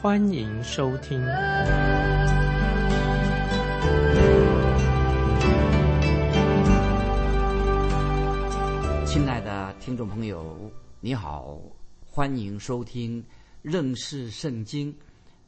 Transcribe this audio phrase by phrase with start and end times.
[0.00, 1.18] 欢迎收听。
[9.04, 11.58] 亲爱的听众朋友，你好，
[12.06, 13.24] 欢迎收听
[13.60, 14.94] 认识圣经，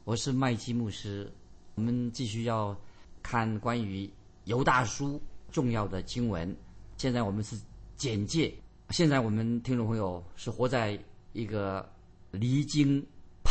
[0.03, 1.31] 我是麦基牧师。
[1.75, 2.75] 我们继续要
[3.23, 4.11] 看关于
[4.43, 6.53] 犹大书重要的经文。
[6.97, 7.57] 现在我们是
[7.95, 8.53] 简介。
[8.89, 10.99] 现在我们听众朋友是活在
[11.31, 11.89] 一个
[12.31, 13.01] 离经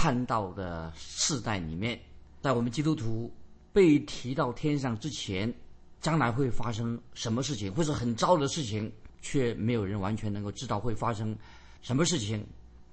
[0.00, 2.00] 叛道的世代里面，
[2.40, 3.30] 在我们基督徒
[3.70, 5.52] 被提到天上之前，
[6.00, 8.90] 将来会发生什么事情，或是很糟的事情，
[9.20, 11.36] 却没有人完全能够知道会发生
[11.82, 12.42] 什么事情。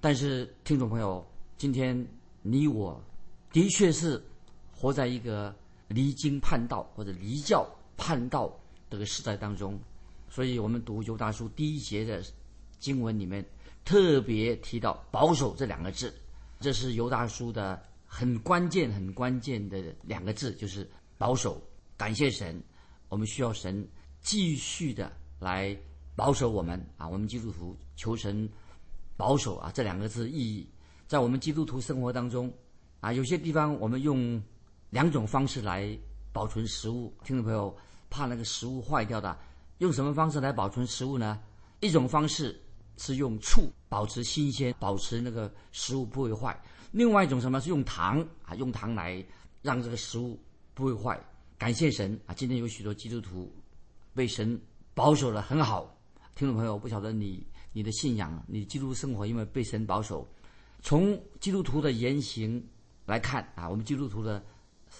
[0.01, 1.25] 但是听众朋友，
[1.57, 2.05] 今天
[2.41, 3.01] 你我
[3.53, 4.21] 的确是
[4.69, 5.55] 活在一个
[5.87, 8.53] 离经叛道或者离教叛道
[8.89, 9.79] 这个时代当中。
[10.27, 12.21] 所以我们读犹大书第一节的
[12.79, 13.45] 经文里面，
[13.85, 16.13] 特别提到“保守”这两个字，
[16.59, 21.61] 这是犹大书的很关键、很关键的两个字，就是“保守”。
[21.97, 22.61] 感谢神，
[23.09, 23.87] 我们需要神
[24.21, 25.77] 继续的来
[26.15, 27.07] 保守我们啊！
[27.07, 28.47] 我们基督徒求神
[29.15, 29.71] 保守啊！
[29.73, 30.69] 这两个字意义，
[31.07, 32.51] 在我们基督徒生活当中
[32.99, 34.41] 啊，有些地方我们用
[34.89, 35.97] 两种方式来
[36.31, 37.11] 保存食物。
[37.23, 37.75] 听众朋友，
[38.09, 39.37] 怕那个食物坏掉的。
[39.79, 41.39] 用什么方式来保存食物呢？
[41.81, 42.59] 一种方式
[42.97, 46.53] 是用醋保持新鲜，保持那个食物不会坏；
[46.91, 49.23] 另外一种什么是用糖啊，用糖来
[49.61, 50.39] 让这个食物
[50.73, 51.19] 不会坏。
[51.57, 52.33] 感谢神啊！
[52.33, 53.51] 今天有许多基督徒
[54.13, 54.59] 被神
[54.93, 55.97] 保守的很好。
[56.35, 60.27] 听众朋友，不晓得你你的信仰，你基督生活，因为被神保守。
[60.81, 62.63] 从基督徒的言行
[63.05, 64.43] 来看啊，我们基督徒的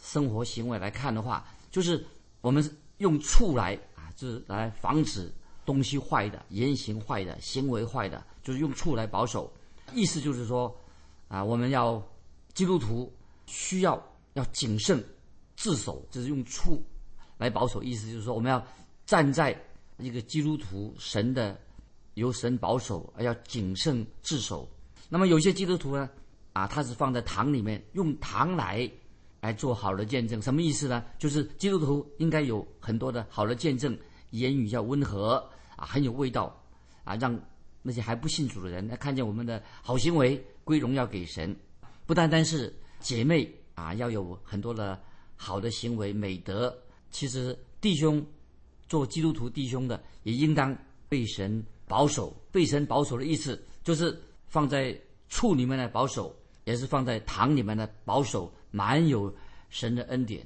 [0.01, 2.03] 生活行为来看的话，就是
[2.41, 2.63] 我们
[2.97, 4.27] 用醋来啊，就。
[4.27, 5.31] 是来防止
[5.67, 9.51] 东西坏的、言行坏的、行为坏的，就是用处来保守。
[9.93, 10.73] 意思就是说，
[11.27, 12.01] 啊，我们要
[12.53, 13.13] 基督徒
[13.47, 14.01] 需要
[14.35, 15.03] 要谨慎
[15.57, 16.81] 自守，就是用处
[17.37, 17.83] 来保守。
[17.83, 18.65] 意思就是说，我们要
[19.05, 19.53] 站在
[19.97, 21.59] 一个基督徒神的
[22.13, 24.65] 由神保守，而要谨慎自守。
[25.09, 26.09] 那么有些基督徒呢，
[26.53, 28.89] 啊，他是放在堂里面，用糖来
[29.41, 30.41] 来做好的见证。
[30.41, 31.03] 什么意思呢？
[31.19, 33.97] 就是基督徒应该有很多的好的见证。
[34.31, 35.41] 言语要温和
[35.77, 36.61] 啊，很有味道
[37.05, 37.39] 啊，让
[37.81, 41.55] 那些还不信主的人，看见我们的好行为归荣耀给神。
[42.05, 44.99] 不单单是姐妹啊，要有很多的
[45.37, 46.77] 好的行为美德。
[47.11, 48.25] 其实弟兄
[48.87, 50.77] 做基督徒弟兄的，也应当
[51.07, 52.35] 被神保守。
[52.51, 54.99] 被神保守的意思，就是放在
[55.29, 59.33] 处里面的保守，也是放在堂里面的保守，满有
[59.69, 60.45] 神的恩典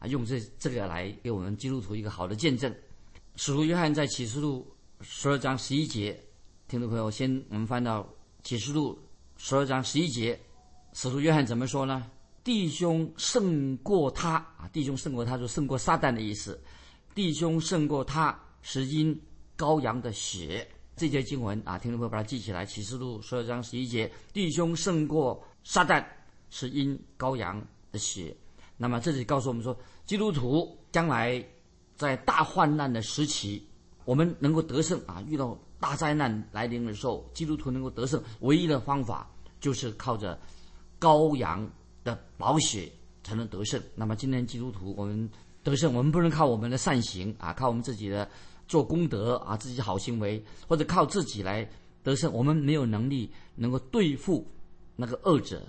[0.00, 2.74] 啊，用这这个来给我们基督徒一个好的见证。
[3.38, 4.66] 使徒约翰在启示录
[5.00, 6.20] 十二章十一节，
[6.66, 8.04] 听众朋友，先我们翻到
[8.42, 8.98] 启示录
[9.36, 10.36] 十二章十一节，
[10.92, 12.10] 使徒约翰怎么说呢？
[12.42, 16.60] 弟兄胜过他啊，弟兄胜过他，就胜过撒旦的意思。
[17.14, 19.16] 弟兄胜过他是因
[19.56, 20.68] 羔羊的血。
[20.96, 22.66] 这节经文啊，听众朋友把它记起来。
[22.66, 26.04] 启示录十二章十一节，弟兄胜过撒旦
[26.50, 28.36] 是因羔羊的血。
[28.76, 31.40] 那么这里告诉我们说，基督徒将来。
[31.98, 33.62] 在大患难的时期，
[34.04, 35.22] 我们能够得胜啊！
[35.26, 39.28] 遇到大灾难来临的时候，基督徒能够得胜，唯一的方法
[39.60, 40.38] 就是靠着
[41.00, 41.68] 羔羊
[42.04, 42.90] 的宝血
[43.24, 43.82] 才能得胜。
[43.96, 45.28] 那么今天基督徒我们
[45.64, 48.26] 得胜，我们不能靠我们的善行啊，靠我们自己的
[48.68, 51.68] 做功德啊，自己好行为，或者靠自己来
[52.04, 52.32] 得胜。
[52.32, 54.46] 我们没有能力能够对付
[54.94, 55.60] 那个恶者，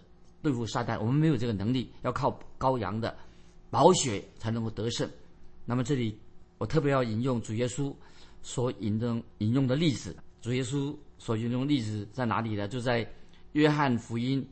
[0.44, 3.18] 对付撒旦，我们没有这个能力，要靠羔羊的
[3.72, 5.10] 宝血才能够得胜。
[5.70, 6.18] 那么这里，
[6.58, 7.94] 我特别要引用主耶稣
[8.42, 10.16] 所引用引用的例子。
[10.42, 12.68] 主耶稣所引用例子在哪里呢？
[12.68, 13.08] 就在
[13.52, 14.44] 约翰福音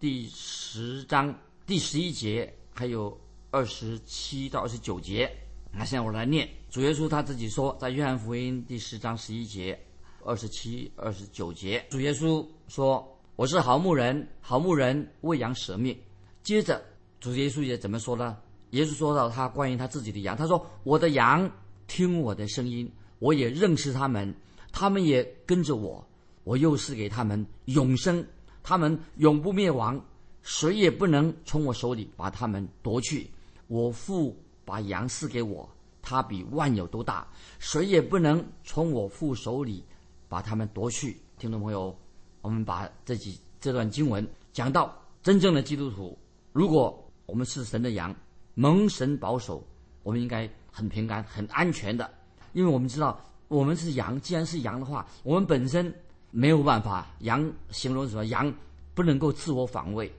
[0.00, 1.32] 第十章
[1.64, 3.16] 第十一节，还有
[3.52, 5.32] 二十七到二十九节。
[5.70, 9.78] 那现在我来念主耶稣他自己说，在约翰福音第十章十一节、
[10.24, 15.96] 二十七、二十九节，主耶稣说：“我是好牧人，好牧人为羊舍命。”
[16.42, 16.82] 接着，
[17.20, 18.36] 主耶稣也怎么说呢？
[18.74, 21.50] 耶稣说到他关于他自己的羊，他说：“我的羊
[21.86, 24.34] 听我的声音，我也认识他们，
[24.72, 26.04] 他们也跟着我。
[26.42, 28.22] 我又是给他们永生，
[28.62, 29.98] 他们永不灭亡，
[30.42, 33.30] 谁也不能从我手里把他们夺去。
[33.66, 35.66] 我父把羊赐给我，
[36.02, 37.26] 他比万有都大，
[37.58, 39.82] 谁也不能从我父手里
[40.28, 41.16] 把他们夺去。
[41.38, 41.96] 听众朋友，
[42.42, 46.18] 我们把这几这段经文讲到真正的基督徒，
[46.52, 48.14] 如果我们是神的羊，
[48.54, 49.62] 蒙神保守，
[50.02, 52.08] 我们应该很平安、很安全的，
[52.52, 54.20] 因为我们知道我们是羊。
[54.20, 55.92] 既然是羊的话，我们本身
[56.30, 57.06] 没有办法。
[57.20, 58.26] 羊形容什么？
[58.26, 58.52] 羊
[58.94, 60.12] 不能够自我防卫，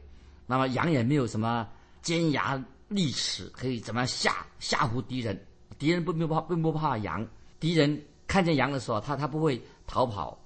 [0.45, 1.67] 那么羊也没有什么
[2.01, 5.39] 尖牙利齿可以怎么吓吓唬敌人。
[5.77, 7.25] 敌人不不怕，并不怕羊。
[7.59, 10.37] 敌人看见羊的时候，他他不会逃跑。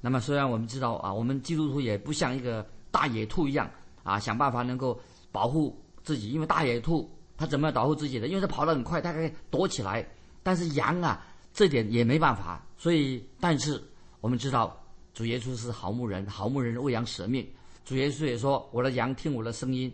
[0.00, 3.68] 那么虽然我们知道啊，我们基督徒也不像一个大野兔一样
[4.02, 5.00] 啊，想办法能够
[5.32, 5.74] 保护。
[6.04, 8.26] 自己，因为大野兔他怎么样保护自己的？
[8.26, 10.04] 因为他跑得很快，他可以躲起来。
[10.42, 11.24] 但是羊啊，
[11.54, 12.66] 这点也没办法。
[12.76, 13.80] 所以，但是
[14.20, 14.76] 我们知道，
[15.14, 17.46] 主耶稣是好牧人，好牧人为羊舍命。
[17.84, 19.90] 主耶稣也说：“我的羊听我的声音，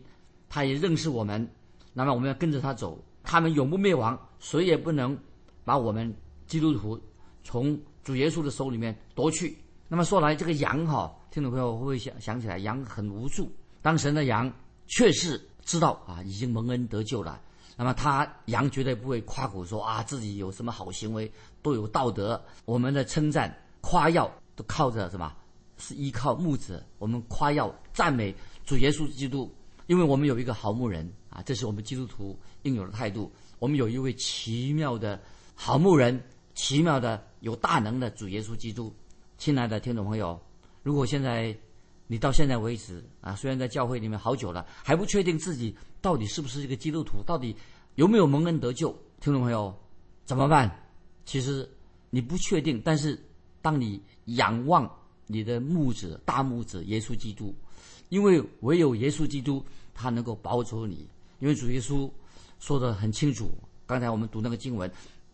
[0.49, 1.47] 他也认识我们。
[1.93, 5.17] 那么我们要跟着他走，他们永不灭亡，谁也不能
[5.65, 6.13] 把我们
[6.47, 6.99] 基督徒
[7.43, 9.57] 从主耶稣的手里面夺去。”
[9.87, 13.53] 那么说来，这个羊哈，听众朋友会不会想想起来，羊很无助。
[13.83, 14.51] 当神的羊
[14.87, 15.39] 却是。
[15.65, 17.41] 知道啊，已经蒙恩得救了。
[17.77, 21.31] 那么他羊绝对不会夸口说啊，自己有什么好行为，
[21.61, 22.41] 都有道德。
[22.65, 25.35] 我们的称赞、夸耀都靠着什么？
[25.77, 26.85] 是依靠牧子。
[26.99, 28.33] 我们夸耀、赞美
[28.65, 29.53] 主耶稣基督，
[29.89, 33.33] 因为我们有一个好牧人啊，这是我们基督徒应有的态度。
[33.59, 35.21] 我们有一位奇妙的
[35.57, 36.23] 好牧人，
[36.55, 38.95] 奇妙的有大能的主耶稣基督。
[39.37, 40.41] 亲爱的听众朋友，
[40.83, 41.57] 如果现在。
[42.07, 47.57] 你到现在为止啊，虽然在教会里面好久了，还不确定自己到底是不是一个基督徒，到底
[47.95, 48.95] 有没有蒙恩得救？
[49.21, 49.75] 听众朋友，
[50.25, 50.71] 怎么办？
[51.25, 51.69] 其实
[52.11, 53.19] 你不确定，但是
[53.63, 54.91] 当你仰望
[55.27, 57.55] 你的牧者、大牧者耶稣基督，
[58.11, 59.65] 因为唯有耶稣基督
[59.95, 61.09] 他能够保守你，
[61.39, 62.11] 因为主耶稣
[62.61, 63.51] 说的很清楚。
[63.87, 64.91] 刚才我们读那个经文，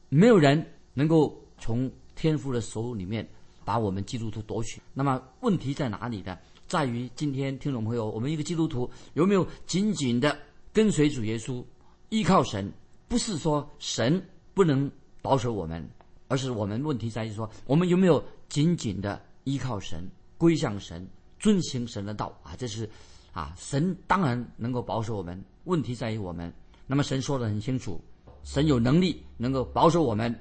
[0.08, 0.64] 没有人
[0.94, 3.28] 能够从天父的手里面
[3.64, 4.80] 把我们基督徒夺取。
[4.94, 6.38] 那么问题在哪里呢？
[6.70, 10.38] 在于今天听众朋友，我们一个基督徒有没有紧紧的
[10.72, 11.64] 跟随主耶稣，
[12.10, 12.72] 依靠神？
[13.08, 14.24] 不是说神
[14.54, 14.88] 不能
[15.20, 15.84] 保守我们，
[16.28, 20.08] 而是我们问题在于说，我们有没有紧紧的依靠神，
[20.38, 21.04] 归向神，
[21.40, 22.54] 遵行神的道啊？
[22.56, 22.88] 这是
[23.32, 25.44] 啊，神当然能够保守我们。
[25.64, 26.54] 问题在于我们。
[26.86, 28.00] 那么神说的很清楚，
[28.44, 30.32] 神有能力能够保守我们，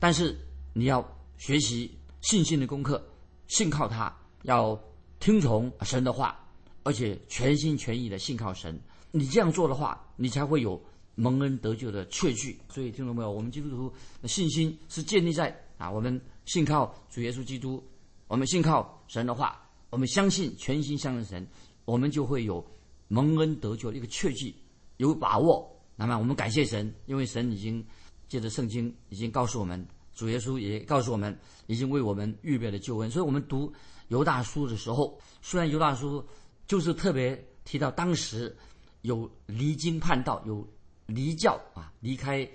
[0.00, 0.36] 但是
[0.72, 3.00] 你要学习信心的功课，
[3.46, 4.76] 信靠他，要。
[5.20, 6.38] 听从神的话，
[6.84, 8.78] 而且全心全意的信靠神。
[9.10, 10.80] 你这样做的话，你才会有
[11.14, 12.58] 蒙恩得救的确据。
[12.68, 13.30] 所以听懂没有？
[13.30, 13.92] 我们基督徒
[14.22, 17.82] 的信心是建立在啊，我们信靠主耶稣基督，
[18.26, 19.60] 我们信靠神的话，
[19.90, 21.46] 我们相信全心相信神，
[21.84, 22.64] 我们就会有
[23.08, 24.54] 蒙恩得救的一个确据，
[24.98, 25.68] 有把握。
[25.96, 27.84] 那么我们感谢神，因为神已经
[28.28, 31.36] 借着圣经已经告诉我们，主耶稣也告诉我们，
[31.66, 33.10] 已经为我们预备了救恩。
[33.10, 33.72] 所以我们读。
[34.08, 36.26] 犹大书的时候，虽然犹大书
[36.66, 38.54] 就是特别提到当时
[39.02, 40.66] 有离经叛道、有
[41.06, 42.48] 离教啊、离开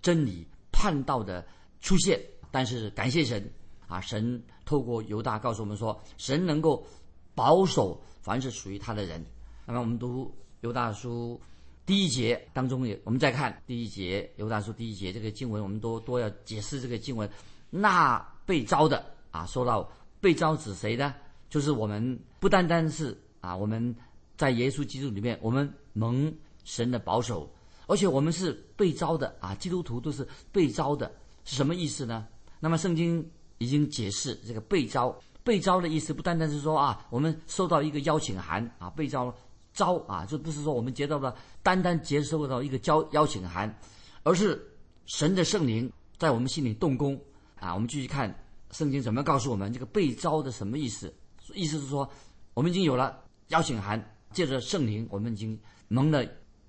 [0.00, 1.46] 真理叛道的
[1.80, 2.20] 出现，
[2.50, 3.50] 但是感谢神
[3.86, 6.86] 啊，神透过犹大告诉我们说，神能够
[7.34, 9.24] 保守凡是属于他的人。
[9.66, 11.40] 那么我们读犹大书
[11.86, 17.28] 第一节当中也，我们再看第一节犹大书第一节这个经文，我们都都要解释这个经文。
[17.70, 19.90] 那被招的啊，说到。
[20.20, 21.14] 被招指谁呢？
[21.50, 23.94] 就是我们不单单是啊，我们
[24.36, 26.30] 在耶稣基督里面，我们蒙
[26.64, 27.50] 神的保守，
[27.86, 29.54] 而且我们是被招的啊。
[29.54, 31.10] 基督徒都是被招的，
[31.44, 32.26] 是什么意思呢？
[32.60, 39.34] 那么圣经已经解释这个被招，被招的意思不单单是说啊，我们收到一个邀请函啊，被招
[39.72, 43.74] 招啊，就不是说我们接到了单单接收到一个邀邀请函，
[44.22, 44.60] 而是
[45.06, 47.18] 神的圣灵在我们心里动工
[47.58, 47.72] 啊。
[47.72, 48.34] 我们继续看。
[48.70, 51.12] 圣经怎么告诉我们这个被招的什么意思？
[51.54, 52.08] 意思是说，
[52.52, 55.58] 我们已经有了邀请函，借着圣灵，我们已经
[55.88, 56.22] 蒙了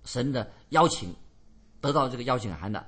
[0.06, 1.13] 神的邀请，
[1.82, 2.86] 得到这个邀请函的。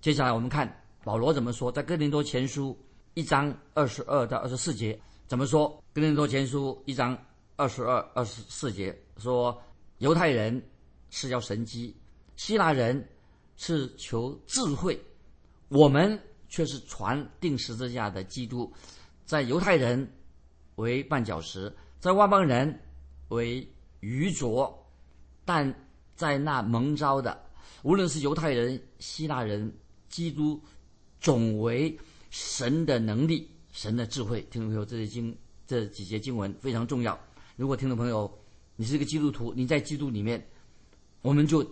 [0.00, 2.74] 接下来我们看保罗怎么说，在哥林多前书
[3.12, 5.82] 一章二十二到二十四节怎么说？
[5.92, 7.16] 哥林多前书一章
[7.56, 9.62] 二十二、二十四节说，
[9.98, 10.62] 犹太人
[11.10, 11.94] 是要神机，
[12.36, 13.06] 希腊人
[13.56, 14.98] 是求智慧，
[15.68, 16.18] 我们。
[16.54, 18.72] 却是传定十字架的基督，
[19.26, 20.08] 在犹太人
[20.76, 22.80] 为绊脚石，在外邦人
[23.30, 23.68] 为
[23.98, 24.72] 愚拙，
[25.44, 25.74] 但
[26.14, 27.44] 在那蒙召的，
[27.82, 29.68] 无论是犹太人、希腊人，
[30.08, 30.62] 基督
[31.20, 31.98] 总为
[32.30, 34.40] 神的能力、神的智慧。
[34.42, 37.18] 听众朋友，这些经这几节经文非常重要。
[37.56, 38.32] 如果听众朋友
[38.76, 40.40] 你是一个基督徒，你在基督里面，
[41.20, 41.68] 我们就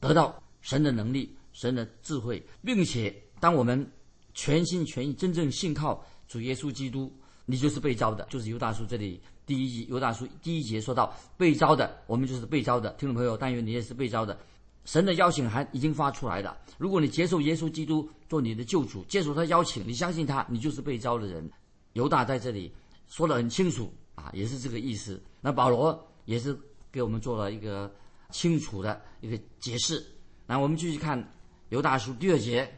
[0.00, 3.86] 得到神的能力、神的智慧，并且当我们
[4.34, 7.12] 全心全意、真正信靠主耶稣基督，
[7.46, 8.26] 你就是被招的。
[8.30, 12.90] 就是犹大书这里第一集，犹大书第一节说到被招的，我们就是被招的。
[12.94, 14.38] 听众朋友，但愿你也是被招的。
[14.84, 16.54] 神的邀请函已经发出来了。
[16.76, 21.50] 如果你接受耶稣基督做你的救主，接受他邀请，你相信他，你就是被招的人。
[21.94, 22.70] 犹大在这里
[23.06, 25.22] 说得很清楚啊，也是这个意思。
[25.40, 26.54] 那保罗也是
[26.92, 27.90] 给我们做了一个
[28.30, 30.04] 清楚的一个解释。
[30.46, 31.32] 那我们继续看
[31.70, 32.70] 犹大书第二节，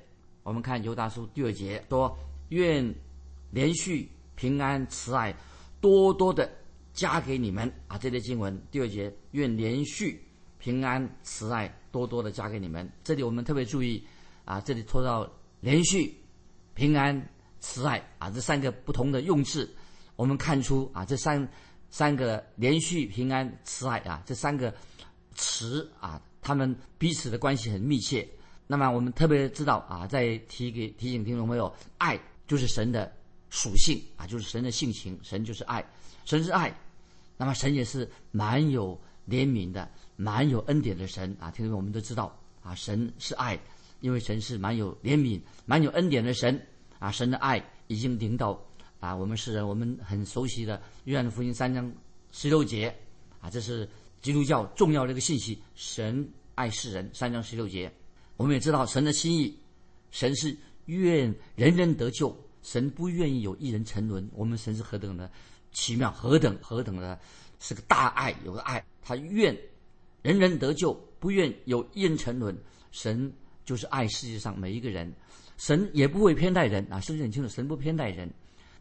[0.47, 2.17] 我们看犹大书第二节说：
[2.51, 2.95] 愿
[3.51, 5.35] 连续平安慈爱
[5.81, 6.49] 多多的
[6.93, 7.99] 加给你们啊！
[7.99, 10.23] 这类经文第二节，愿连续
[10.61, 11.77] 平安慈爱。
[11.91, 12.89] 多多的加给你们。
[13.03, 14.05] 这里我们特别注意
[14.45, 15.29] 啊，这里说到
[15.61, 16.15] 连续、
[16.75, 19.75] 平安、慈爱啊，这三个不同的用字，
[20.15, 21.49] 我们看出啊，这三
[21.89, 24.73] 三个连续、平安、慈爱啊，这三个
[25.35, 28.29] 词啊，他们彼此的关系很密切。
[28.67, 33.13] 那么我们特别知道啊，在提给提醒听众朋友，爱就是神的
[33.51, 35.85] 属性啊，就是神的性情，神就是爱，
[36.25, 36.77] 神是爱，
[37.37, 39.89] 那么神也是蛮有怜悯的。
[40.19, 43.59] 蛮有恩典的神啊，听众们我们都知道啊，神是爱，
[44.01, 46.59] 因为神是蛮有怜悯、蛮有恩典的神
[46.99, 47.11] 啊。
[47.11, 48.59] 神的爱已经领导
[48.99, 51.93] 啊，我们世人我们很熟悉的约翰福音三章
[52.33, 52.89] 十六节
[53.43, 53.87] 啊，这是
[54.23, 55.63] 基督教重要的一个信息。
[55.75, 57.93] 神爱世人，三章十六节，
[58.37, 59.59] 我们也知道神的心意，
[60.11, 64.29] 神是愿人人得救，神不愿意有一人沉沦。
[64.35, 65.31] 我们神是何等的
[65.73, 67.19] 奇妙，何等何等的
[67.61, 69.57] 是个大爱，有个爱，他愿。
[70.23, 72.57] 人人得救，不愿有一人沉沦。
[72.91, 73.33] 神
[73.65, 75.13] 就是爱世界上每一个人，
[75.57, 76.99] 神也不会偏待人啊！
[76.99, 78.29] 圣经很清楚，神不偏待人。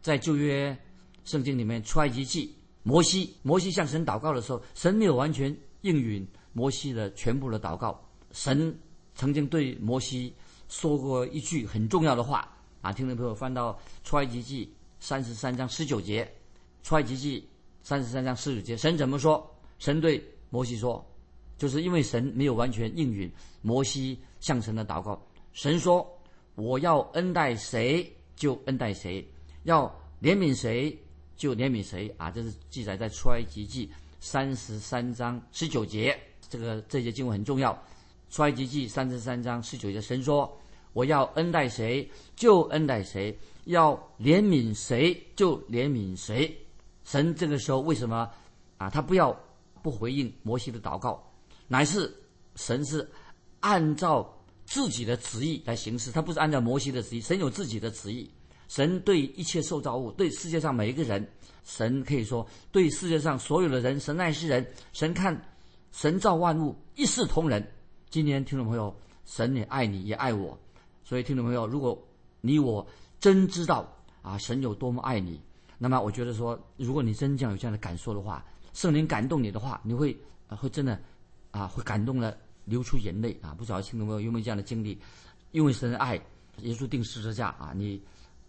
[0.02, 0.76] 在旧约
[1.24, 8.04] 圣经里面，出埃及记，摩西，摩西向神祷告的时候，神没有完全应允摩西的全部的祷告。
[8.32, 8.76] 神
[9.16, 10.32] 曾经对摩西
[10.68, 12.48] 说过一句很重要的话
[12.82, 12.92] 啊！
[12.92, 16.30] 听众朋友翻到出埃及记三十三章十九节，
[16.84, 17.48] 出埃及记
[17.82, 19.44] 三十三章十九节，神怎么说？
[19.80, 21.04] 神对摩西说。
[21.58, 23.32] 就是因为神没有完全应允
[23.62, 25.18] 摩西向神的祷告，
[25.54, 26.06] 神说
[26.54, 29.26] ：“我要恩待谁就恩待谁，
[29.62, 29.86] 要
[30.20, 30.94] 怜悯谁
[31.34, 36.14] 就怜悯谁。”啊，这是记载在出埃及记三十三章十九节。
[36.46, 37.72] 这个这节经文很重要。
[38.30, 40.56] 出埃及记三十三章十九节，神说
[40.92, 46.56] ：“我要恩待谁就恩待谁，要怜悯谁就怜悯谁。”
[47.04, 48.28] 神这个时候为什么
[48.78, 48.90] 啊？
[48.90, 49.34] 他不要
[49.82, 51.22] 不回应摩西的祷告？
[51.68, 52.12] 乃是
[52.56, 53.08] 神是
[53.60, 54.28] 按照
[54.64, 57.20] 自己的旨意来行事，他不是按照摩西的旨意。
[57.20, 58.28] 神有自己的旨意，
[58.68, 61.26] 神对一切受造物，对世界上每一个人，
[61.64, 64.66] 神可以说对世界上所有的人，神爱世人。
[64.92, 65.40] 神看
[65.92, 67.64] 神造万物一视同仁。
[68.10, 68.94] 今天听众朋友，
[69.24, 70.58] 神也爱你，也爱我。
[71.04, 72.00] 所以听众朋友，如果
[72.40, 72.86] 你我
[73.20, 73.86] 真知道
[74.22, 75.40] 啊，神有多么爱你，
[75.78, 80.16] 那么我觉得说，如果你真正有这样的感受的话，圣灵感动你的话，你会
[80.48, 80.98] 啊，会真的。
[81.52, 83.54] 啊，会感动的，流出眼泪啊！
[83.56, 85.00] 不知道听众朋友有没有这样的经历？
[85.52, 86.20] 因为神的爱，
[86.58, 87.98] 耶稣定十字架啊，你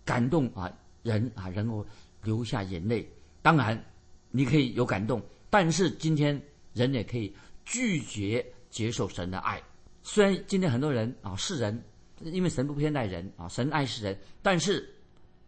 [0.03, 0.69] 感动啊
[1.03, 1.85] 人啊，然后
[2.23, 3.09] 流下眼泪。
[3.41, 3.81] 当然，
[4.29, 6.41] 你可以有感动，但是今天
[6.73, 7.33] 人也可以
[7.63, 8.45] 拒绝
[8.77, 9.59] 接受神的爱。
[10.03, 11.83] 虽然今天很多人啊是人，
[12.21, 14.87] 因为神不偏待人啊，神爱世人，但是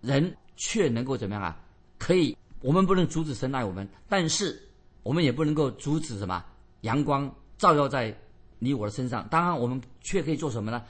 [0.02, 1.56] 人却能够怎么样啊？
[2.00, 4.60] 可以，我们不能阻止神爱我们，但是
[5.04, 6.44] 我们也不能够阻止什么
[6.82, 7.32] 阳光。
[7.60, 8.18] 照耀在
[8.58, 10.82] 你我的身上，当然我们却可以做什么呢？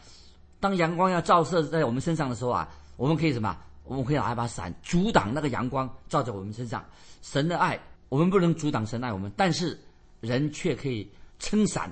[0.60, 3.58] 当阳光要照射在我们身上的时候啊，我们可以什么？
[3.84, 6.86] 我们可以拿一把伞阻挡那个阳光照在我们身上。
[7.22, 7.78] 神的爱，
[8.08, 9.78] 我们不能阻挡神爱我们，但是
[10.22, 11.92] 人却可以撑伞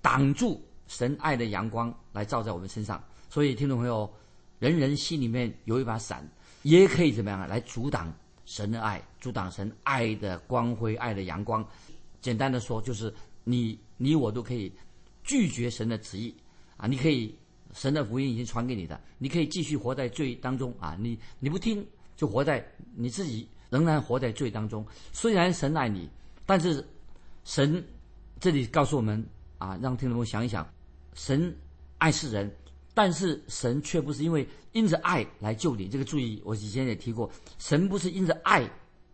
[0.00, 3.02] 挡住神爱的阳光来照在我们身上。
[3.28, 4.10] 所以，听众朋友，
[4.58, 6.26] 人人心里面有一把伞，
[6.62, 7.46] 也可以怎么样啊？
[7.46, 8.12] 来阻挡
[8.44, 11.66] 神的爱，阻挡神爱的光辉、爱的阳光。
[12.20, 13.12] 简单的说，就是
[13.44, 13.78] 你。
[14.00, 14.72] 你我都可以
[15.24, 16.32] 拒绝神的旨意
[16.76, 16.86] 啊！
[16.86, 17.36] 你可以，
[17.74, 20.96] 神的福音已经传给你的，你可以继续活在罪当中啊！
[21.00, 21.84] 你你不听，
[22.16, 22.64] 就活在
[22.94, 24.86] 你自己仍然活在罪当中。
[25.12, 26.08] 虽然神爱你，
[26.46, 26.86] 但是
[27.42, 27.84] 神
[28.38, 29.26] 这里告诉我们
[29.58, 30.66] 啊，让听众们想一想：
[31.14, 31.54] 神
[31.98, 32.50] 爱世人，
[32.94, 35.88] 但是神却不是因为因着爱来救你。
[35.88, 38.68] 这个注意，我以前也提过，神不是因着爱，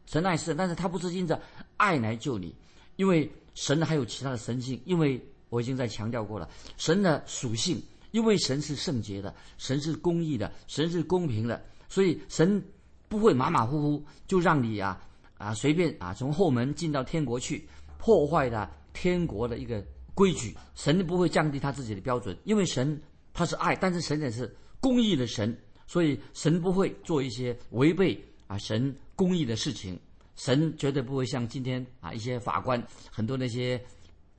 [0.07, 1.41] 神爱世人，但是他不是因着
[1.77, 2.55] 爱来救你，
[2.97, 3.31] 因为。
[3.57, 12.61] 神还有其他的神性，因为我已经在强调过了，神的属性，因为神是圣洁的，神是公义的，神是公平的，所以神
[13.09, 15.01] 不会马马虎虎就让你啊
[15.39, 17.65] 啊随便啊从后门进到天国去，
[17.97, 19.81] 破坏了天国的一个
[20.15, 20.57] 规矩。
[20.75, 23.01] 神不会降低他自己的标准，因为神
[23.33, 25.57] 他是爱，但是神也是公义的神，
[25.87, 29.99] 所以神不会做一些违背啊神公义的事情。
[30.37, 33.81] 神绝对不会像今天啊一些法官，很多那些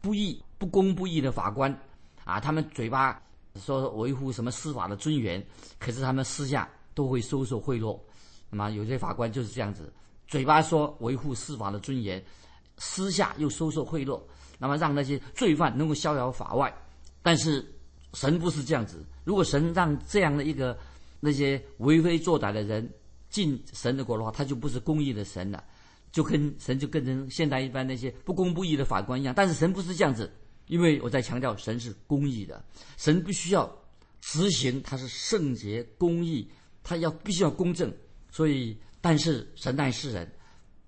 [0.02, 1.72] 不义、不公不义的法官
[2.26, 3.22] 啊，他们嘴巴
[3.56, 5.42] 说维护什么司法的尊严，
[5.80, 7.98] 可是他们私下都会收受贿赂。
[8.50, 9.92] 那么有些法官就是这样子，
[10.28, 12.22] 嘴巴说维护司法的尊严，
[12.78, 14.22] 私下又收受贿赂，
[14.58, 16.74] 那么让那些罪犯能够逍遥法外。
[17.22, 17.66] 但是
[18.14, 20.78] 神不是这样子，如果神让这样的一个
[21.20, 22.90] 那些为非作歹的人
[23.30, 25.64] 进神的国的话，他就不是公义的神了。
[26.12, 30.32] 就跟神就跟成现代一般那些不公不义的法官一样，但是神不是这样子，
[30.68, 32.64] 因为我在强调神是公义的，
[32.96, 33.70] 神必须要
[34.22, 36.50] 执行，他是圣洁公义，
[36.84, 37.94] 他要必须要公正，
[38.32, 40.32] 所以但是神爱世人，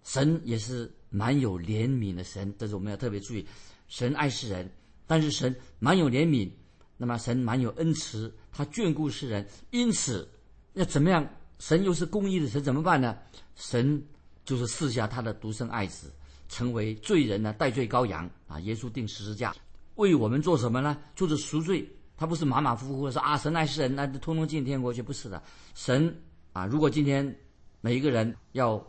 [0.06, 3.46] 神也是蛮有怜悯的神，这是我们要特别注意，
[3.88, 4.70] 神爱世人，
[5.06, 6.50] 但是神蛮有怜悯，
[6.98, 10.28] 那么神蛮有恩慈，他眷顾世人，因此
[10.74, 11.28] 要怎么样？
[11.60, 13.18] 神又是公义的神，怎么办呢？
[13.56, 14.04] 神。
[14.48, 16.10] 就是赐下他的独生爱子，
[16.48, 18.58] 成为罪人呢，代罪羔羊啊！
[18.62, 19.54] 耶稣定十字架，
[19.96, 20.98] 为我们做什么呢？
[21.18, 21.86] 就是赎罪。
[22.16, 25.44] 他不是马马虎虎说啊，神爱世人，那就通通进天国去，不是的。
[25.76, 26.18] 神
[26.54, 27.38] 啊，如果今天
[27.82, 28.82] 每一个人要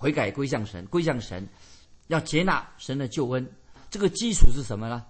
[0.00, 1.46] 悔改归向神，归向神，
[2.06, 3.46] 要接纳神的救恩，
[3.90, 5.04] 这个基础是什么呢？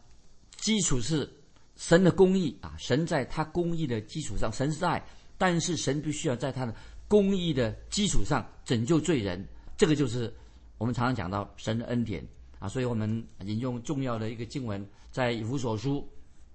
[0.57, 1.33] 基础是
[1.77, 2.75] 神的公义啊！
[2.77, 5.01] 神在他公义的基础上，神是爱，
[5.39, 6.75] 但是神必须要在他的
[7.07, 9.47] 公义的基础上拯救罪人。
[9.77, 10.35] 这个就是
[10.77, 12.27] 我们常常讲到神的恩典
[12.59, 16.05] 啊，所以我们引用重要的一个经文，在以弗所书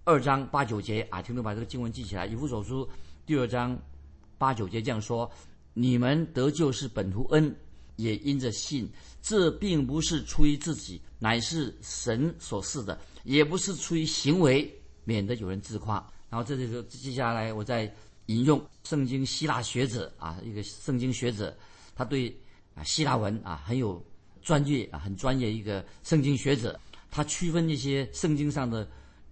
[0.04, 2.26] 二章八九节啊，听众把这个经文记起来。
[2.26, 2.86] 以弗所书
[3.26, 3.80] 第二章
[4.38, 5.32] 八九节这样说
[5.74, 7.56] ：“你们得救是本图恩，
[7.96, 8.90] 也因着信。
[9.22, 14.72] 这并不是出于自己，乃是神所赐的；也不是出于行为，
[15.04, 15.96] 免得有人自夸。”
[16.30, 17.94] 然后这里就接下来我再
[18.28, 21.56] 引用圣经希腊学者啊，一个圣经学者，
[21.96, 22.36] 他对。
[22.76, 24.06] 啊，希腊文啊很有
[24.42, 26.78] 专业啊，很专业一个圣经学者，
[27.10, 28.86] 他区分一些圣经上的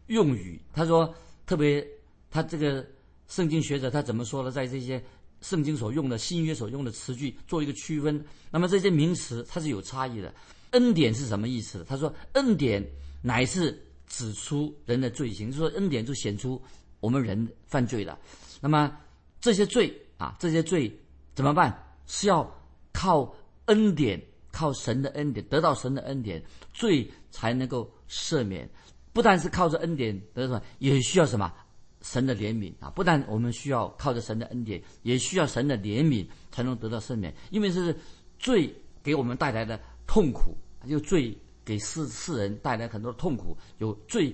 [0.08, 0.58] 用语。
[0.72, 1.14] 他说，
[1.46, 1.86] 特别
[2.32, 2.88] 他这个
[3.28, 4.50] 圣经学者他怎么说呢？
[4.50, 5.04] 在这些
[5.44, 8.26] 圣经所用的新约所用的词句做一个区分。
[8.50, 10.34] 那么这些名词它是有差异的。
[10.72, 11.86] 恩典是什么意思？
[11.88, 12.84] 他说，恩典
[13.22, 16.60] 乃是指出人的罪行，就说恩典就显出
[17.00, 18.18] 我们人犯罪了。
[18.60, 18.98] 那么
[19.40, 20.92] 这些罪啊，这些罪
[21.36, 21.78] 怎么办？
[22.08, 22.60] 是要。
[22.96, 28.70] 靠恩典，靠神的恩典，得到神的恩典，罪才能够赦免。
[29.12, 31.52] 不但是靠着恩典得到，也需要什么？
[32.04, 32.92] 神的怜悯啊！
[32.92, 37.34] 不但我们需要靠着神的恩典，也需要神的怜悯才能得到赦免。
[37.50, 37.96] 因为是
[38.38, 40.56] 罪给我们带来的痛苦，
[40.88, 41.36] 就罪
[41.66, 44.32] 给世世人带来很多痛苦，有罪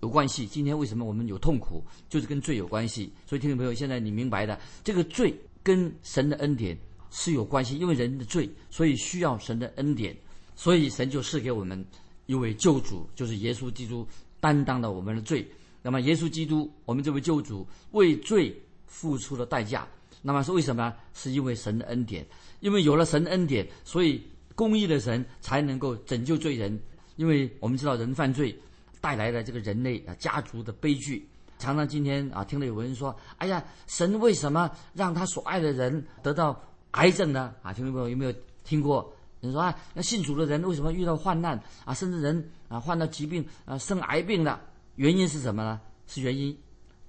[0.00, 0.44] 有关系。
[0.44, 3.12] 今天为什么我们有痛苦，就是跟罪有关系。
[3.24, 6.76] 所以听众朋友，现在你明白的，这个罪跟神的恩典。
[7.16, 10.16] 是有关系，因为人的罪，所以需要神的恩典，
[10.56, 11.86] 所以神就赐给我们
[12.26, 14.04] 一位救主，就是耶稣基督
[14.40, 15.46] 担当了我们的罪。
[15.84, 19.86] 那么耶稣基督，我们这位救主为罪付出了代价。
[20.22, 20.94] 那么是为什么？
[21.12, 22.26] 是因为神的恩典，
[22.60, 26.80] 因为有了神的恩典，所以公义的神才能够拯救罪人。
[27.16, 28.58] 因为我们知道人犯罪
[28.98, 31.28] 带来了这个人类啊家族的悲剧。
[31.58, 36.58] 常常今天啊听到有人说：“哎呀，神为什么让他所爱的人得到？”
[36.92, 37.52] 癌症呢？
[37.62, 38.32] 啊，听众朋友有没有
[38.64, 39.12] 听过？
[39.40, 44.58] 你说啊，那信主的人为什么遇到患难啊，甚至人啊患到疾病啊生癌病了？
[44.96, 45.80] 原因是什么呢？
[46.06, 46.56] 是原因，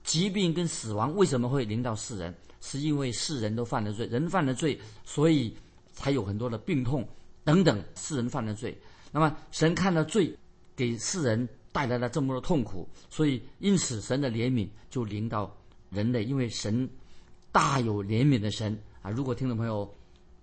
[0.04, 2.34] 疾病跟死亡为什么会临到世人？
[2.62, 5.56] 是因为世人都犯了罪，人犯了罪，所以
[5.94, 7.08] 才有很多的病痛
[7.44, 7.84] 等等。
[7.96, 8.76] 世人犯了罪，
[9.12, 10.36] 那么神看到罪
[10.76, 15.56] 给世人带来了这么多痛苦，所以因此神的怜悯就临到
[15.92, 16.90] 人类，因为神
[17.52, 18.76] 大有怜悯的神。
[19.04, 19.88] 啊，如果听众朋友，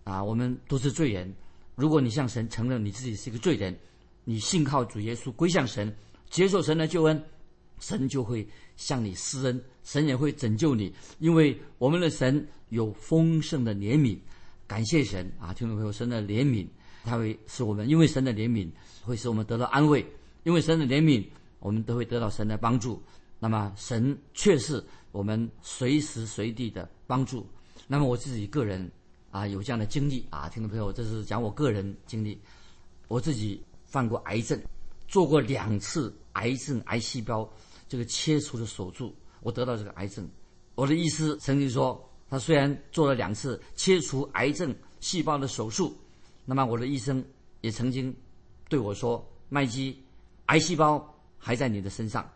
[0.04, 1.34] 啊，我们都是罪人。
[1.74, 3.76] 如果你向神承认你自己是一个罪人，
[4.22, 5.92] 你信靠主耶稣，归向神，
[6.32, 7.22] 接受神的救恩，
[7.78, 10.90] 神就会向你施恩，神也会拯救你。
[11.18, 14.16] 因为我们的神有丰盛的怜悯，
[14.66, 15.52] 感谢神啊！
[15.52, 16.66] 听众朋友，神的怜悯，
[17.04, 18.66] 他会使我们因为神的怜悯，
[19.02, 20.02] 会使我们得到安慰；
[20.44, 21.22] 因为神的怜悯，
[21.60, 23.02] 我们都会得到神的帮助。
[23.38, 27.46] 那么，神却是我们随时随地的帮助。
[27.86, 28.90] 那么我自己个人
[29.30, 32.40] 啊有这样的经历啊，听众朋友，这是讲我个人经历。
[33.08, 34.58] 我自己犯过癌症，
[35.08, 37.48] 做过两次癌症癌细胞
[37.88, 40.28] 这个切除的手术，我得到这个癌症。
[40.74, 45.96] 我的医师曾经说，他虽然做了两次切除癌症细胞的手术，
[46.44, 47.22] 那么我的医生
[47.60, 48.14] 也曾经
[48.68, 50.02] 对我说，麦基，
[50.46, 52.26] 癌细胞还在你的身上。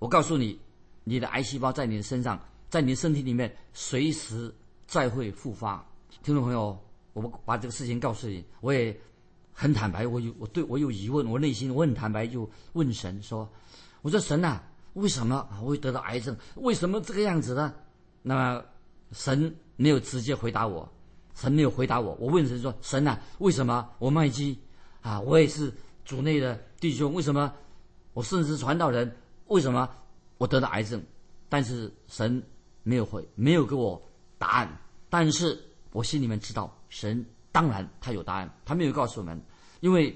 [0.00, 0.58] 我告诉你，
[1.04, 4.52] 你的癌细胞在你的身上，在你的身体里面，随时
[4.86, 5.86] 再会复发。
[6.22, 6.76] 听众朋友，
[7.12, 8.98] 我们把这个事情告诉你，我也
[9.54, 13.48] 很坦白，我有我对我有疑问，我内心我很坦白，就问神说
[14.02, 14.60] ：“我说神呐，
[14.94, 16.36] 为什么我会得到癌症？
[16.56, 17.72] 为什么这个样子呢？”
[18.20, 18.64] 那么
[19.12, 20.90] 神没有直接回答我，
[21.34, 22.14] 神没有回答我。
[22.18, 24.58] 我问神说：“神呐，为什么我麦基
[25.00, 25.72] 啊，我也是
[26.04, 27.52] 主内的弟兄，为什么
[28.12, 29.88] 我甚至传道人，为什么
[30.36, 31.00] 我得到癌症？”
[31.48, 32.42] 但是神
[32.82, 34.02] 没有回，没有给我
[34.36, 34.78] 答案。
[35.08, 35.56] 但是
[35.92, 39.40] 我心里面知道，神当然他有答案，他没有告诉我们，
[39.78, 40.12] 因为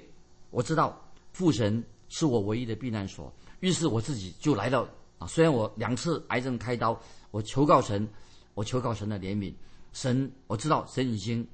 [0.51, 1.01] 我知道
[1.33, 3.33] 父神是我唯一的避难所。
[3.61, 4.85] 于是我自己就来到
[5.19, 7.01] 啊，虽然我两次癌症开刀。
[7.31, 8.09] 我求告神，
[8.55, 9.55] 我求告神的怜悯。
[9.93, 11.47] 神，我知道神已经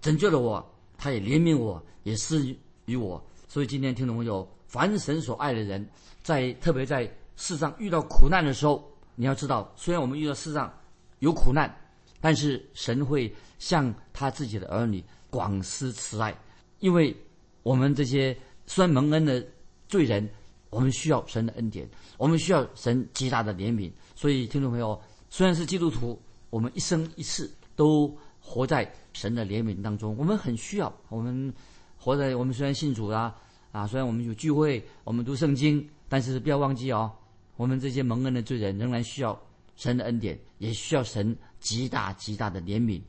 [0.00, 0.64] 拯救了我，
[0.96, 3.20] 他也怜悯我，也施于我。
[3.48, 5.84] 所以今天听众朋友，凡神所爱的人，
[6.22, 10.72] 在特别在世上遇到苦难的时候，你要知道，虽然我们遇到世上
[11.18, 11.74] 有苦难，
[12.20, 15.02] 但是神会向他自己的儿女
[15.34, 16.32] 广施慈爱，
[16.78, 17.14] 因为
[17.62, 19.44] 我们这些虽然蒙恩的
[19.88, 20.28] 罪人，
[20.70, 23.90] 我们需要神的恩典，我们需要神极大的怜悯。
[24.14, 25.00] 所以听众朋友。
[25.36, 26.16] 虽然是基督徒，
[26.48, 30.16] 我们一生一世都活在神的怜悯当中。
[30.16, 31.52] 我们很需要，我们
[31.98, 33.34] 活在我们虽然信主啦，
[33.72, 37.10] 啊，虽然我们有聚会，我们读圣经，但是不要忘记哦，
[37.56, 39.36] 我们这些蒙恩的罪人仍然需要
[39.74, 43.02] 神的恩典，也需要神极大极大的怜悯。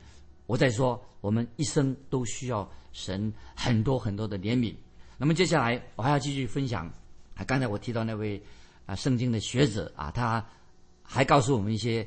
[0.46, 4.74] 我在说，我们一生都需要神很多很多的怜悯。
[5.18, 6.86] 那么接下来我还要继续分享
[7.34, 8.42] 啊，刚才我提到那位
[8.86, 10.44] 啊圣经的学者啊，他
[11.02, 12.06] 还告诉我们一些。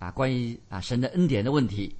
[0.00, 1.94] 啊，关于啊神的恩典的问题，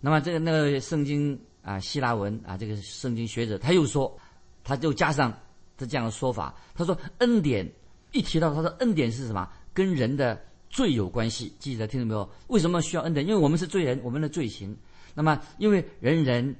[0.00, 4.18] 那么这个那个圣经啊希腊文啊这个圣经学者他又说，
[4.64, 5.32] 他就加上
[5.76, 7.70] 这这样的说法，他说恩典
[8.10, 9.48] 一提到他说恩典是什么？
[9.72, 11.52] 跟人的罪有关系。
[11.60, 12.28] 记得听到没有？
[12.48, 13.24] 为什么需要恩典？
[13.24, 14.74] 因为我们是罪人，我们的罪行。
[15.16, 16.54] 那么因为人人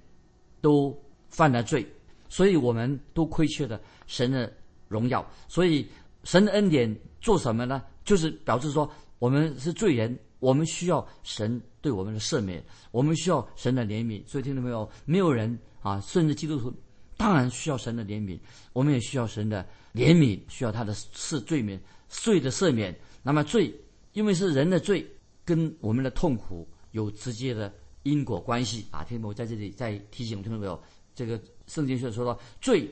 [0.60, 0.92] 都
[1.28, 1.86] 犯了罪，
[2.28, 4.52] 所以我们都亏缺了神的
[4.88, 5.24] 荣耀。
[5.46, 5.86] 所以
[6.24, 7.80] 神的恩典做什么呢？
[8.04, 8.90] 就是表示说
[9.20, 10.18] 我们是罪人。
[10.38, 14.22] 我们需要神对我们的赦免，我们需要神的怜悯。
[14.28, 14.88] 所以听到没有？
[15.06, 16.72] 没有人啊，甚至基督徒
[17.16, 18.38] 当然需要神的怜悯，
[18.74, 22.94] 我们也需要神的怜悯，需要他的赦罪免罪的赦免。
[23.22, 23.74] 那么罪，
[24.12, 25.04] 因为是人的罪，
[25.42, 27.72] 跟我们的痛苦有直接的
[28.10, 29.04] 因果关系啊。
[29.04, 29.34] 听懂没有？
[29.34, 30.82] 在这里再提醒，听到没有？
[31.14, 32.88] 这个圣经上说到，罪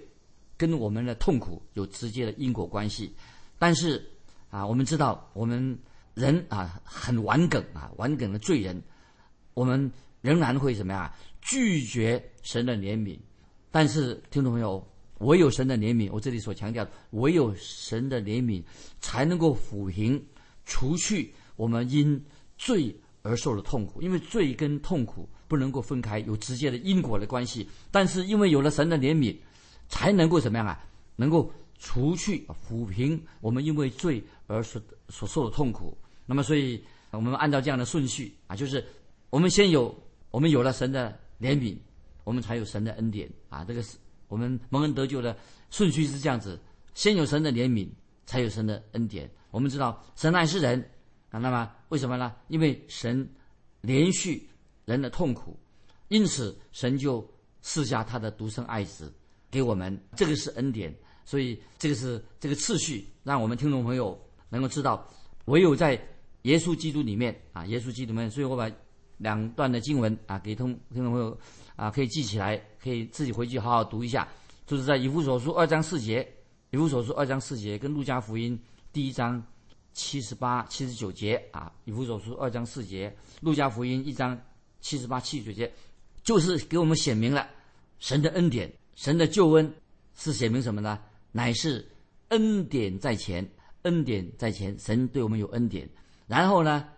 [0.57, 3.14] 跟我们的痛苦有直接的因果关系。
[3.59, 4.05] 但是
[4.50, 5.79] 啊，我们知道我们。
[6.14, 8.81] 人啊，很顽梗啊，顽梗的罪人，
[9.53, 11.12] 我们仍然会怎么样？
[11.40, 13.18] 拒绝神的怜悯。
[13.72, 14.87] 但是，听众朋友，
[15.18, 18.62] 唯有神的怜悯，我这里所强调，唯有神的怜悯，
[19.00, 20.24] 才能够抚平、
[20.64, 22.24] 除去我们因
[22.57, 24.00] 罪而受的痛苦。
[24.00, 27.68] 因为罪跟痛苦不能够分开，有直接的因果的关系。
[27.90, 29.37] 但是，因为有了神的怜悯，
[29.88, 30.80] 才能够怎么样啊？
[31.16, 35.96] 能够除去、抚平我们因为罪而所所受的痛苦。
[36.26, 38.84] 那么，所以我们按照这样的顺序啊，就是
[39.30, 39.94] 我们先有
[40.30, 41.76] 我们有了神的怜悯，
[42.24, 43.64] 我们才有神的恩典啊。
[43.64, 43.96] 这个是
[44.28, 45.37] 我们蒙恩得救的
[45.70, 46.60] 顺序是这样子：
[46.94, 47.88] 先有神的怜悯，
[48.26, 49.30] 才有神的恩典。
[49.50, 50.84] 我们知道神爱世人
[51.34, 52.32] 啊，那么为什么呢？
[52.46, 53.28] 因为神
[53.80, 54.48] 连续
[54.84, 55.58] 人的痛苦，
[56.06, 57.28] 因此神就
[57.60, 59.12] 赐下他的独生爱子
[59.50, 60.94] 给我们，这个是恩典。
[61.24, 64.16] 所以这个是这个次序，让我们听众朋友
[64.48, 65.04] 能够知道，
[65.46, 66.00] 唯有在
[66.42, 68.70] 耶稣基督里面啊，耶稣基督里面，所以我把
[69.16, 71.36] 两段的经文啊给听听众朋友
[71.74, 74.28] 啊可以记起来，可以自己回去好好读一下。
[74.66, 76.24] 就是在以弗所书二章四节，
[76.70, 78.56] 以弗所书二章四节跟路加福音
[78.92, 79.44] 第一章
[79.94, 84.38] 七十八、七十九节啊，以弗所书二章四节，路加福音一章
[84.80, 85.72] 七十八、七十九节，
[86.22, 87.48] 就是给我们显明了
[88.00, 89.72] 神的恩典，神的救恩
[90.16, 91.00] 是显明什么呢？
[91.33, 91.88] 乃是
[92.28, 93.48] 恩典在前，
[93.83, 95.88] 恩典在前，神对我们有恩典。
[96.26, 96.88] 然后呢，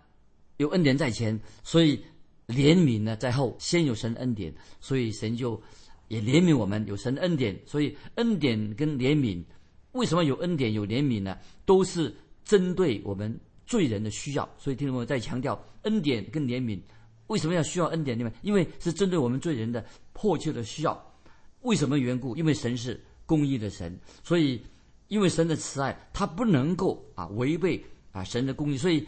[0.57, 2.03] 有恩典在前，所以
[2.47, 3.57] 怜悯呢在后。
[3.59, 5.61] 先有神恩典，所以神就
[6.09, 6.87] 也怜悯我们。
[6.87, 9.45] 有神恩典，所以恩典跟怜悯，
[9.93, 11.37] 为什么有恩典有怜悯呢？
[11.65, 12.15] 都是
[12.47, 14.49] 针对我们罪人的需要。
[14.57, 16.81] 所以听众朋友在强调恩典跟怜悯，
[17.27, 18.33] 为什么要需要恩典呢？
[18.41, 21.15] 因为是针对我们罪人的迫切的需要。
[21.61, 22.35] 为什么缘故？
[22.35, 24.63] 因为神是公义的神，所以
[25.09, 29.07] 因为神的慈爱，他不能够啊违背啊神的公义，所以。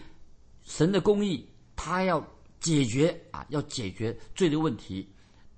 [0.64, 2.22] 神的公义，他要
[2.60, 5.08] 解决啊，要解决罪的问题。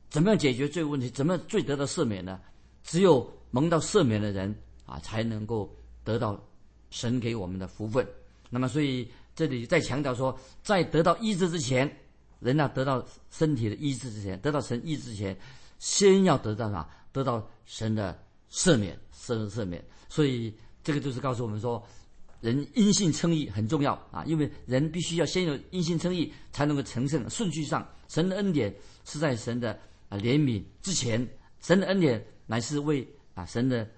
[0.09, 1.11] 怎么样解决罪问题？
[1.11, 2.41] 怎么罪得到赦免呢？
[2.85, 4.55] 只有蒙到赦免的人
[4.87, 5.69] 啊，才能够
[6.05, 6.41] 得到
[6.91, 8.07] 神给我们的福分。
[8.51, 11.91] 那么，所以这里再强调说，在得到医治之前，
[12.41, 15.37] 人要得到身体的医治之前，得到神医治之前，
[15.79, 16.89] 先要得到啥？
[17.13, 18.17] 得到神的
[18.51, 19.85] 赦免，神的赦免。
[20.09, 21.85] 所以这个就是告诉我们说，
[22.41, 27.29] 人因信称义很重要啊，因为人必须要先有因信称义，才能够成圣。
[27.29, 28.75] 顺序上，神的恩典
[29.05, 31.27] 是在神的啊怜悯之前，
[31.61, 33.89] 神的恩典乃是为啊神的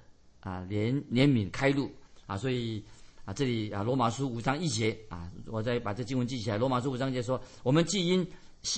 [0.40, 1.90] 啊怜怜悯开路
[2.26, 2.82] 啊，所以。
[3.24, 6.58] 啊，这里啊，罗马书五章一节啊，我再把这经文记起来。
[6.58, 8.26] 罗马书五章一节说：“我们既因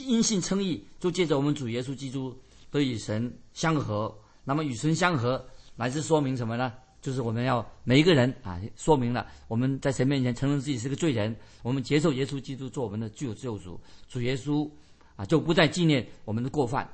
[0.06, 2.36] 因信称义，就借着我们主耶稣基督
[2.70, 4.14] 得与神相合。
[4.44, 5.42] 那么与神相合，
[5.76, 6.74] 乃是说明什么呢？
[7.00, 13.80] 就是我们要每一个人啊，说明了我们在神面前承认自己是个罪人，我们接受耶稣基督做我们的具有救主。
[14.08, 14.70] 主耶稣
[15.16, 16.86] 啊，就不再纪念我们的过犯。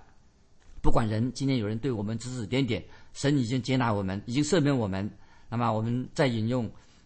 [0.80, 2.80] 不管人今天有人对我们指指点点，
[3.12, 5.10] 神已经接纳我们，已经赦免我们。
[5.50, 6.64] 那么我们再引用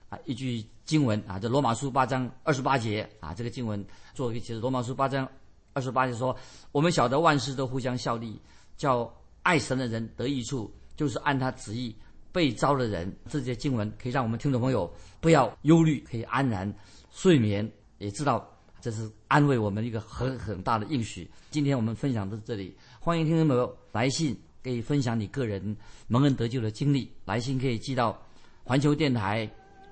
[0.08, 4.60] 啊。”一句经文啊，这罗马书八章二十八节啊，这个经文做一个解释。
[4.60, 5.28] 罗马书八章
[5.72, 6.36] 二十八节说
[6.70, 8.40] ：“我们晓得万事都互相效力，
[8.76, 11.92] 叫爱神的人得益处，就是按他旨意
[12.30, 16.72] 被招的人。”这些经文可以让我们听众朋友不要忧虑，可以安然
[17.10, 18.46] 睡眠，也知道
[18.80, 21.28] 这是安慰我们一个很很大的应许。
[21.50, 25.74] 今天我们分享到这里，欢迎听众朋友来信，可以分享你个人
[26.08, 27.10] 蒙恩得救的经历。
[27.24, 28.20] 来信可以寄到
[28.64, 29.48] 环球电台。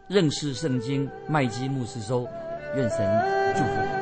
[0.08, 2.28] 认识圣经，麦基牧师说
[2.76, 2.98] ：“愿神
[3.56, 3.92] 祝福。”